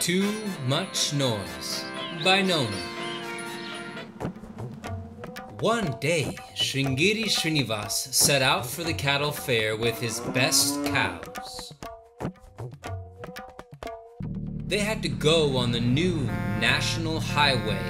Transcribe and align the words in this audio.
Too 0.00 0.32
Much 0.66 1.12
Noise 1.12 1.84
by 2.24 2.42
Nona. 2.42 2.70
One 5.60 5.96
day, 6.00 6.36
Sringeri 6.54 7.24
Srinivas 7.24 8.14
set 8.14 8.42
out 8.42 8.64
for 8.64 8.84
the 8.84 8.94
cattle 8.94 9.32
fair 9.32 9.76
with 9.76 10.00
his 10.00 10.20
best 10.20 10.84
cows. 10.86 11.72
They 14.68 14.78
had 14.78 15.02
to 15.02 15.08
go 15.08 15.56
on 15.56 15.72
the 15.72 15.80
new 15.80 16.20
national 16.60 17.20
highway. 17.20 17.82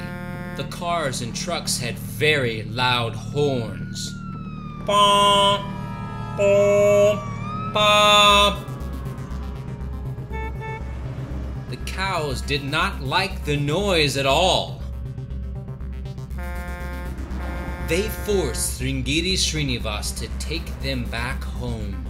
The 0.56 0.64
cars 0.70 1.22
and 1.22 1.34
trucks 1.34 1.76
had 1.78 1.98
very 1.98 2.62
loud 2.62 3.14
horns. 3.14 4.12
Bom, 4.86 5.62
bom, 6.36 7.72
bom. 7.74 8.17
Cows 11.98 12.42
did 12.42 12.62
not 12.62 13.02
like 13.02 13.44
the 13.44 13.56
noise 13.56 14.16
at 14.16 14.24
all. 14.24 14.80
They 17.88 18.02
forced 18.24 18.80
Sringeri 18.80 19.34
Srinivas 19.34 20.16
to 20.18 20.28
take 20.38 20.64
them 20.80 21.06
back 21.06 21.42
home. 21.42 22.06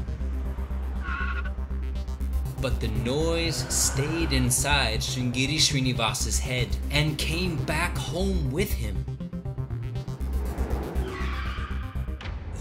But 2.61 2.81
the 2.81 2.89
noise 2.89 3.65
stayed 3.75 4.35
inside 4.35 5.01
Sringeri 5.01 5.57
Srinivas's 5.57 6.39
head 6.39 6.69
and 6.91 7.17
came 7.17 7.57
back 7.65 7.97
home 7.97 8.51
with 8.51 8.71
him. 8.71 9.07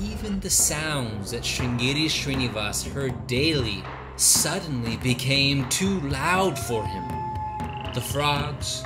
Even 0.01 0.39
the 0.39 0.49
sounds 0.49 1.31
that 1.31 1.43
Sringeri 1.43 2.05
Srinivas 2.05 2.89
heard 2.89 3.27
daily 3.27 3.83
suddenly 4.17 4.97
became 4.97 5.69
too 5.69 5.99
loud 6.01 6.57
for 6.57 6.83
him. 6.83 7.07
The 7.93 8.01
frogs, 8.01 8.81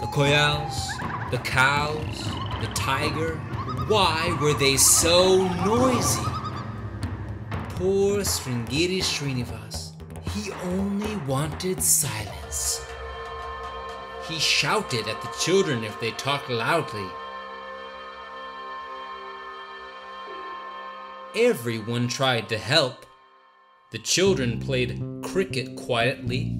the 0.00 0.06
koyals, 0.06 1.30
the 1.30 1.38
cows, 1.38 2.24
the 2.60 2.70
tiger, 2.74 3.36
why 3.88 4.36
were 4.40 4.54
they 4.54 4.76
so 4.76 5.48
noisy? 5.64 6.22
Poor 7.70 8.20
Sringeri 8.20 9.00
Srinivas, 9.00 9.92
he 10.32 10.52
only 10.64 11.16
wanted 11.26 11.82
silence. 11.82 12.84
He 14.28 14.38
shouted 14.38 15.08
at 15.08 15.20
the 15.20 15.34
children 15.40 15.82
if 15.82 15.98
they 16.00 16.12
talked 16.12 16.50
loudly. 16.50 17.08
Everyone 21.34 22.06
tried 22.06 22.48
to 22.50 22.58
help. 22.58 23.04
The 23.94 24.00
children 24.00 24.58
played 24.58 25.00
cricket 25.22 25.76
quietly. 25.76 26.58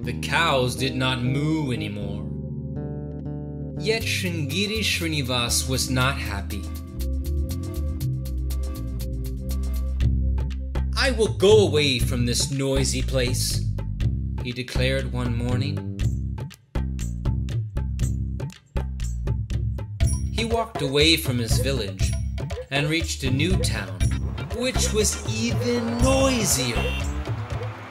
The 0.00 0.18
cows 0.22 0.74
did 0.74 0.96
not 0.96 1.22
moo 1.22 1.72
anymore. 1.72 2.24
Yet 3.78 4.00
Sringeri 4.00 4.80
Srinivas 4.80 5.68
was 5.68 5.90
not 5.90 6.16
happy. 6.16 6.62
I 10.96 11.10
will 11.10 11.34
go 11.36 11.66
away 11.66 11.98
from 11.98 12.24
this 12.24 12.50
noisy 12.50 13.02
place, 13.02 13.62
he 14.42 14.52
declared 14.52 15.12
one 15.12 15.36
morning. 15.36 16.00
He 20.32 20.46
walked 20.46 20.80
away 20.80 21.18
from 21.18 21.36
his 21.36 21.58
village 21.58 22.10
and 22.70 22.88
reached 22.88 23.22
a 23.24 23.30
new 23.30 23.54
town, 23.58 23.98
which 24.58 24.92
was 24.92 25.24
even 25.32 25.98
noisier. 25.98 26.82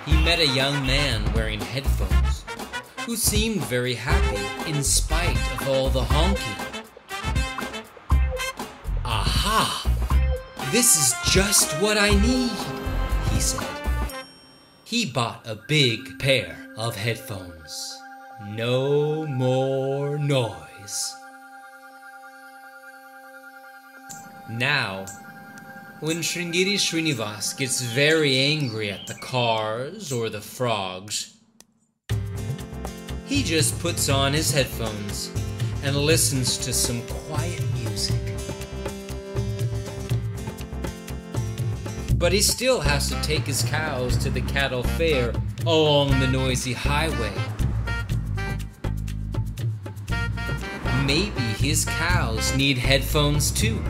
He 0.05 0.21
met 0.23 0.39
a 0.39 0.47
young 0.47 0.85
man 0.85 1.23
wearing 1.33 1.61
headphones 1.61 2.43
who 3.05 3.15
seemed 3.15 3.61
very 3.63 3.93
happy 3.93 4.69
in 4.69 4.83
spite 4.83 5.37
of 5.53 5.69
all 5.69 5.89
the 5.89 6.03
honking. 6.03 6.83
Aha! 9.05 9.89
This 10.71 10.97
is 10.97 11.31
just 11.31 11.71
what 11.81 11.97
I 11.97 12.09
need, 12.09 12.51
he 13.31 13.39
said. 13.39 13.65
He 14.83 15.05
bought 15.05 15.47
a 15.47 15.55
big 15.55 16.19
pair 16.19 16.69
of 16.75 16.97
headphones. 16.97 17.97
No 18.49 19.25
more 19.25 20.17
noise. 20.17 21.15
Now, 24.49 25.05
when 25.99 26.17
Sringeri 26.17 26.75
Srinivas 26.75 27.57
gets 27.57 27.81
very 27.81 28.37
angry 28.37 28.91
at 28.91 29.07
the 29.07 29.15
cars 29.15 30.11
or 30.11 30.29
the 30.29 30.41
frogs, 30.41 31.37
he 33.25 33.41
just 33.41 33.79
puts 33.79 34.07
on 34.07 34.31
his 34.33 34.51
headphones 34.51 35.31
and 35.83 35.95
listens 35.95 36.57
to 36.59 36.71
some 36.71 37.01
quiet 37.07 37.63
music. 37.73 38.21
But 42.15 42.31
he 42.31 42.41
still 42.41 42.79
has 42.79 43.09
to 43.09 43.19
take 43.23 43.45
his 43.45 43.63
cows 43.63 44.17
to 44.17 44.29
the 44.29 44.41
cattle 44.41 44.83
fair 44.83 45.33
along 45.65 46.19
the 46.19 46.27
noisy 46.27 46.73
highway. 46.73 47.33
Maybe 51.05 51.41
his 51.57 51.85
cows 51.85 52.55
need 52.55 52.77
headphones 52.77 53.49
too. 53.49 53.83